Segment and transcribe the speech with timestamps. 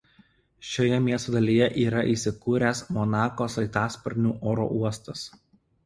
[0.69, 5.33] Šioje miesto dalyje yra įsikūręs Monako sraigtasparnių oro uostas.